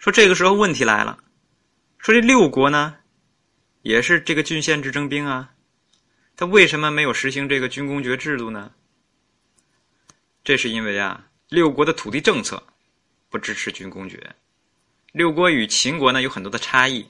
[0.00, 1.22] 说这个时候问题来了，
[1.98, 2.96] 说这六国呢，
[3.82, 5.52] 也是这个郡县制征兵啊，
[6.34, 8.72] 他为什么没有实行这个军功爵制度呢？
[10.42, 12.62] 这是因为啊，六国的土地政策
[13.28, 14.34] 不支持军功爵。
[15.12, 17.06] 六国与秦国呢有很多的差异，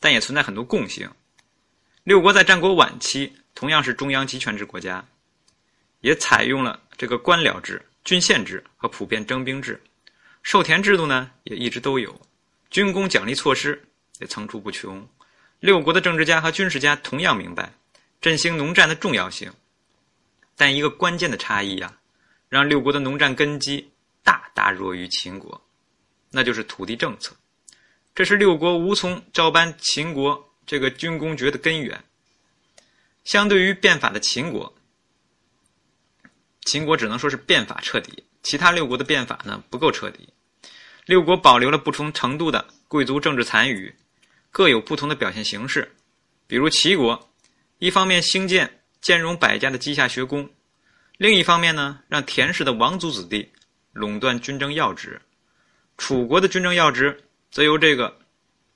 [0.00, 1.08] 但也存在很多共性。
[2.02, 5.06] 六国在战国晚期同样是中央集权制国家，
[6.00, 9.80] 也采用了这个官僚制、郡县制和普遍征兵制，
[10.44, 12.20] 授田制度呢也一直都有，
[12.70, 13.82] 军功奖励措施
[14.20, 15.04] 也层出不穷。
[15.58, 17.72] 六国的政治家和军事家同样明白
[18.20, 19.52] 振兴农战的重要性，
[20.54, 21.98] 但一个关键的差异呀。
[22.50, 23.90] 让六国的农战根基
[24.22, 25.60] 大大弱于秦国，
[26.30, 27.34] 那就是土地政策，
[28.14, 32.04] 这是六国无从照搬秦国这个军功爵的根源。
[33.24, 34.72] 相对于变法的秦国，
[36.64, 40.28] 秦国只能说是变法彻底，其他六国的变法呢不够彻底。
[41.06, 43.94] 六国保留了不同程度的贵族政治残余，
[44.50, 45.94] 各有不同的表现形式。
[46.46, 47.30] 比如齐国，
[47.78, 50.48] 一方面兴建兼容百家的稷下学宫。
[51.18, 53.52] 另一方面呢，让田氏的王族子弟
[53.92, 55.20] 垄断军政要职；
[55.98, 58.18] 楚国的军政要职则由这个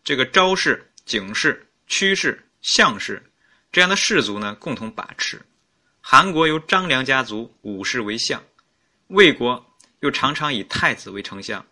[0.05, 3.23] 这个昭氏、景氏、屈氏、相氏
[3.73, 5.41] 这样的氏族呢共同把持。
[6.11, 8.43] 韩国由张良家族武士为相，
[9.09, 9.63] 魏国
[10.01, 11.63] 又常常以太子为丞相。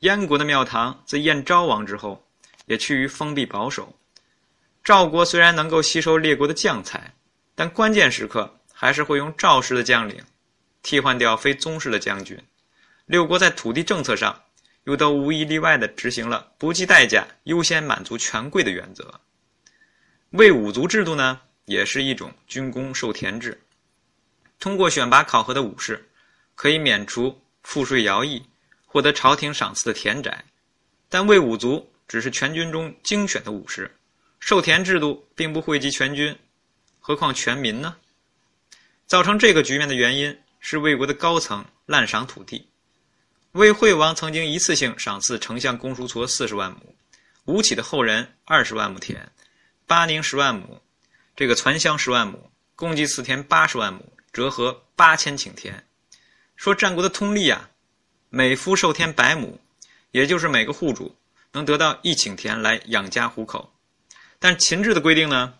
[0.00, 2.22] 燕国的庙堂自燕昭王之后
[2.66, 3.98] 也趋于封闭保守。
[4.84, 7.14] 赵国虽然能够吸收列国的将才，
[7.54, 8.54] 但关键时刻。
[8.74, 10.22] 还是会用赵氏的将领
[10.82, 12.38] 替换掉非宗室的将军。
[13.06, 14.38] 六国在土地政策上
[14.84, 19.18] 又都无一例外地执行了不计代价优先满足权贵的原则。
[20.32, 23.58] 魏武族制度呢，也是一种军功授田制。
[24.58, 26.08] 通过选拔考核的武士，
[26.54, 28.44] 可以免除赋税徭役，
[28.86, 30.44] 获得朝廷赏赐的田宅。
[31.08, 33.96] 但魏武族只是全军中精选的武士，
[34.40, 36.36] 授田制度并不惠及全军，
[36.98, 37.96] 何况全民呢？
[39.06, 42.68] 造成这个局面的原因是魏国的高层滥赏土地。
[43.52, 46.94] 魏惠王曾经一次性赏赐丞相公叔痤四十万亩，
[47.46, 49.32] 吴起的后人二十万亩田，
[49.86, 50.82] 巴宁十万亩，
[51.34, 55.84] 这个攒乡十万亩，共计赐田八十万亩，折合八千顷田。
[56.54, 57.70] 说战国的通例啊，
[58.30, 59.58] 每夫授田百亩，
[60.12, 61.16] 也就是每个户主
[61.50, 63.74] 能得到一顷田来养家糊口。
[64.38, 65.54] 但秦制的规定呢，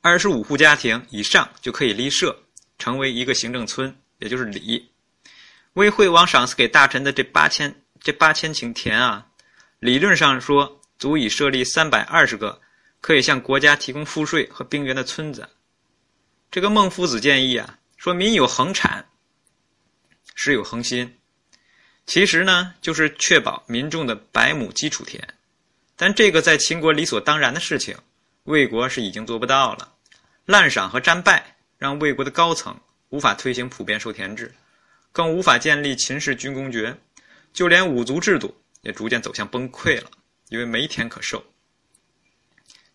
[0.00, 2.44] 二十五户家庭以上就可以立社。
[2.78, 4.88] 成为一个行政村，也就是里。
[5.72, 9.26] 魏惠王赏赐给大臣的这八千这八千顷田啊，
[9.80, 12.60] 理论上说足以设立三百二十个
[13.00, 15.48] 可以向国家提供赋税和兵员的村子。
[16.52, 19.06] 这个孟夫子建议啊，说民有恒产，
[20.34, 21.18] 时有恒心。
[22.06, 25.22] 其实呢，就是确保民众的百亩基础田。
[25.96, 27.98] 但这个在秦国理所当然的事情，
[28.44, 29.92] 魏国是已经做不到了。
[30.46, 31.56] 滥赏和战败。
[31.78, 32.76] 让魏国的高层
[33.10, 34.52] 无法推行普遍授田制，
[35.12, 36.98] 更无法建立秦氏军功爵，
[37.52, 40.10] 就连五族制度也逐渐走向崩溃了，
[40.48, 41.44] 因为没田可授。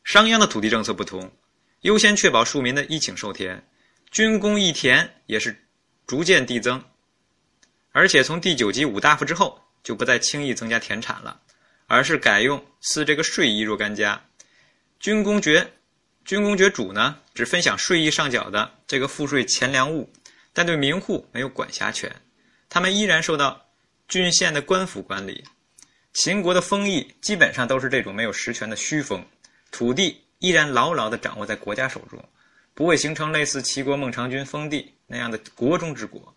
[0.04, 1.32] 商鞅的土地政策不同，
[1.84, 3.66] 优先确保庶民的一顷授田，
[4.14, 5.58] 军功一田也是
[6.06, 6.84] 逐渐递增，
[7.92, 11.42] 而且从第九级五大夫之后就不再轻易增加田产了，
[11.88, 14.24] 而是改用赐这个税役若干家，
[15.00, 15.68] 军功爵。
[16.24, 20.10] 军功爵主呢，只分享税役上缴的这个赋税钱粮物，
[20.54, 22.16] 但对民户没有管辖权，
[22.70, 23.66] 他们依然受到
[24.08, 25.44] 郡县的官府管理。
[26.14, 29.26] 秦国的封邑基本上都是这种没有实权的虚封，
[29.72, 32.24] 土地依然牢牢地掌握在国家手中，
[32.74, 36.36] 不会形成类似齐国孟尝君封地那样的国中之国。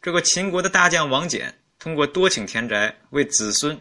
[0.00, 3.78] 这个秦国的大将王翦通过多请田宅为子孙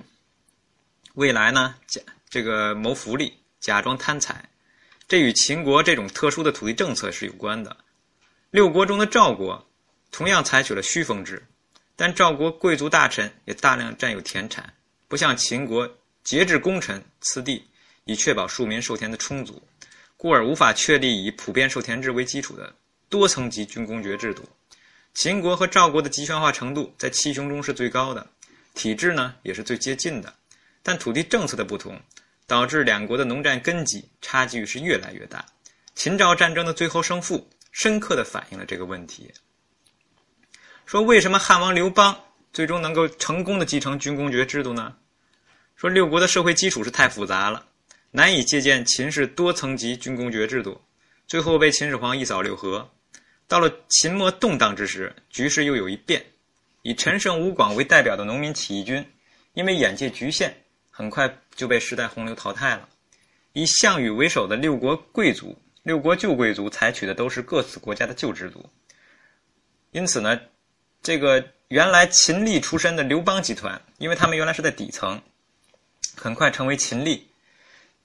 [1.13, 4.49] 未来呢假这个谋福利，假装贪财。
[5.07, 7.77] 这与秦国这种特殊的土地政策是有关的。
[8.51, 9.65] 六国中的赵国
[10.11, 11.41] 同样采取了虚封制，
[11.95, 14.73] 但赵国贵族大臣也大量占有田产，
[15.07, 15.89] 不像秦国
[16.23, 17.65] 节制功臣赐地，
[18.03, 19.61] 以确保庶民授田的充足，
[20.17, 22.75] 故而无法确立以普遍授田制为基础的
[23.07, 24.43] 多层级军功爵制度。
[25.13, 28.27] 秦国和赵国的集权化程度在七雄中是最高的，
[28.73, 30.33] 体制呢也是最接近的，
[30.83, 31.97] 但土地政策的不同。
[32.49, 35.45] 导致两国的农战根基差距是越来越大。
[35.95, 39.29] 秦赵战争的最后胜负，深刻地反映了这个问题。
[40.85, 42.17] 说为什么汉王刘邦
[42.53, 44.95] 最终能够成功的继承军功爵制度呢？
[45.75, 47.65] 说六国的社会基础是太复杂了，
[48.17, 50.81] 难以借鉴秦氏多层级军功爵制度，
[51.27, 52.89] 最后被秦始皇一扫六合。
[53.47, 56.25] 到了秦末动荡之时，局势又有一变，
[56.81, 59.05] 以陈胜吴广为代表的农民起义军，
[59.53, 60.51] 因为眼界局限。
[60.89, 62.89] 很快就被时代洪流淘汰了。
[63.53, 68.67] 以项羽为首的六国贵族、六国旧贵族采取的都是各自国家的旧制度，
[69.91, 70.41] 因此呢，
[71.03, 75.21] 这个原来秦吏出身的刘邦集团，因为他们原来是在底层，
[76.15, 77.21] 很快成为秦吏。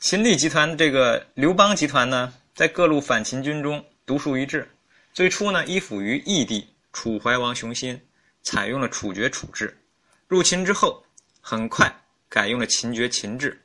[0.02, 4.69] 秦吏集团这个刘邦集团呢，在各路反秦军中独树一帜。
[5.12, 7.99] 最初呢，依附于义帝楚怀王熊心，
[8.43, 9.78] 采用了处决楚制。
[10.26, 11.04] 入秦之后，
[11.40, 13.62] 很快改用了秦爵秦制。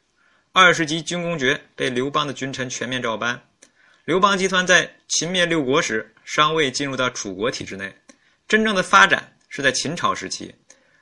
[0.52, 3.42] 二十级军功爵被刘邦的君臣全面照搬。
[4.06, 7.92] 刘邦集团在秦灭六国时，尚未进入到楚国体制内，
[8.48, 10.54] 真正的发展是在秦朝时期。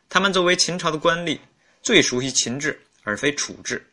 [0.08, 1.38] 他们作为秦朝的官吏，
[1.82, 3.86] 最熟悉秦制而非楚制。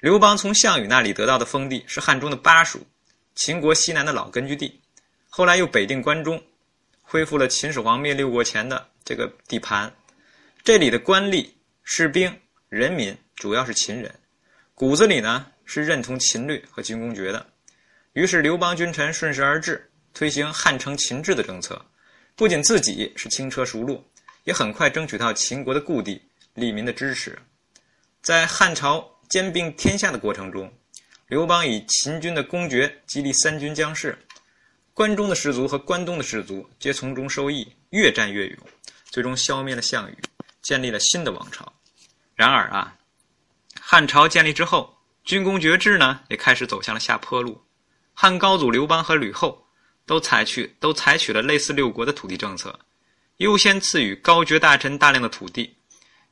[0.00, 2.86] 刘邦从项羽那里得到的封地是汉中的巴蜀，
[3.34, 4.80] 秦国西南的老根据地。
[5.28, 6.42] 后来又北定关中，
[7.02, 9.94] 恢复了秦始皇灭六国前的这个地盘。
[10.64, 11.46] 这里的官吏、
[11.82, 12.34] 士兵、
[12.70, 14.10] 人民主要是秦人，
[14.74, 17.46] 骨子里呢是认同秦律和军功爵的。
[18.14, 21.84] 于是刘邦君臣顺势而治，推行汉承秦制的政策，
[22.34, 24.02] 不仅自己是轻车熟路，
[24.44, 26.22] 也很快争取到秦国的故地、
[26.54, 27.38] 利民的支持。
[28.22, 30.70] 在汉朝兼并天下的过程中，
[31.28, 34.18] 刘邦以秦军的公爵激励三军将士。
[34.92, 38.58] 关中的士族和关东的士族皆从中受益，越战越勇，
[39.04, 40.18] 最终消灭了项羽，
[40.60, 41.72] 建立了新的王朝。
[42.34, 42.96] 然而啊，
[43.80, 47.62] 汉朝建立之后，军功爵制呢也开始走向了下坡路。
[48.12, 49.64] 汉高祖刘邦和吕后
[50.06, 52.76] 都采取都采取了类似六国的土地政策，
[53.36, 55.76] 优先赐予高爵大臣大量的土地。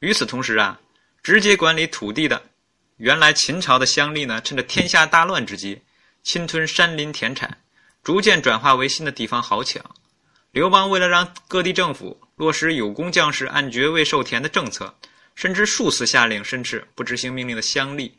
[0.00, 0.81] 与此同时啊，
[1.23, 2.43] 直接管理土地的
[2.99, 5.81] 原来秦朝的乡吏呢，趁着天下大乱之机，
[6.23, 7.59] 侵吞山林田产。
[8.05, 9.85] 逐渐转化为新的地方豪强。
[10.50, 14.97] 刘邦为了让各地政府落实有功将士按爵位授田的政策，
[15.35, 18.11] 甚至数次下令申斥不执行命令的乡吏。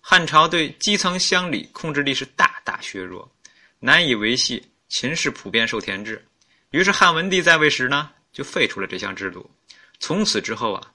[0.00, 3.30] 汉朝对基层乡里控制力是大大削弱，
[3.78, 6.26] 难以维系秦氏普遍授田制。
[6.70, 9.48] 于是汉文帝在位时呢，就废除了这项制度。
[10.00, 10.92] 从此之后啊，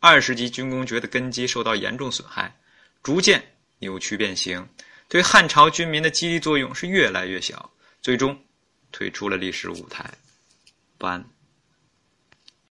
[0.00, 2.54] 二十级军功爵的根基受到严重损害，
[3.06, 3.40] 逐渐
[3.78, 4.68] 扭曲变形，
[5.06, 7.70] 对汉朝军民的激励作用是越来越小。
[8.02, 8.36] 最终
[8.90, 10.12] 退出了历史舞台，
[10.98, 11.24] 不安。